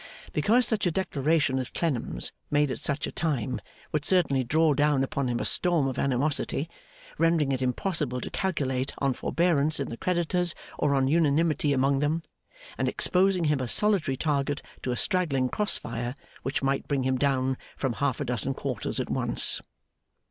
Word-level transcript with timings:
Because 0.33 0.65
such 0.65 0.87
a 0.87 0.91
declaration 0.91 1.59
as 1.59 1.69
Clennam's, 1.69 2.31
made 2.49 2.71
at 2.71 2.79
such 2.79 3.05
a 3.05 3.11
time, 3.11 3.61
would 3.91 4.03
certainly 4.03 4.43
draw 4.43 4.73
down 4.73 5.03
upon 5.03 5.27
him 5.29 5.39
a 5.39 5.45
storm 5.45 5.87
of 5.87 5.99
animosity, 5.99 6.67
rendering 7.19 7.51
it 7.51 7.61
impossible 7.61 8.19
to 8.19 8.31
calculate 8.31 8.93
on 8.97 9.13
forbearance 9.13 9.79
in 9.79 9.89
the 9.89 9.97
creditors, 9.97 10.55
or 10.79 10.95
on 10.95 11.07
unanimity 11.07 11.71
among 11.71 11.99
them; 11.99 12.23
and 12.79 12.89
exposing 12.89 13.43
him 13.43 13.59
a 13.59 13.67
solitary 13.67 14.17
target 14.17 14.63
to 14.81 14.91
a 14.91 14.97
straggling 14.97 15.49
cross 15.49 15.77
fire, 15.77 16.15
which 16.41 16.63
might 16.63 16.87
bring 16.87 17.03
him 17.03 17.15
down 17.19 17.55
from 17.77 17.93
half 17.93 18.19
a 18.19 18.25
dozen 18.25 18.55
quarters 18.55 18.99
at 18.99 19.11
once. 19.11 19.61